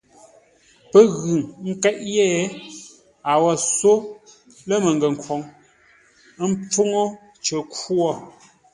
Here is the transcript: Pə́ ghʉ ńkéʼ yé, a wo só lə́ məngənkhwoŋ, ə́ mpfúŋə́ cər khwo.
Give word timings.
Pə́ 0.91 1.03
ghʉ 1.17 1.33
ńkéʼ 1.69 1.97
yé, 2.15 2.27
a 3.31 3.33
wo 3.41 3.51
só 3.77 3.91
lə́ 4.67 4.79
məngənkhwoŋ, 4.83 5.41
ə́ 6.41 6.47
mpfúŋə́ 6.51 7.05
cər 7.45 7.61
khwo. 7.73 8.09